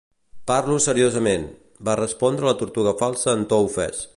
"Parlo 0.51 0.77
seriosament", 0.85 1.45
va 1.91 1.97
respondre 2.01 2.51
la 2.51 2.57
Tortuga 2.63 2.95
Falsa 3.03 3.37
en 3.41 3.49
to 3.53 3.65
ofès. 3.69 4.03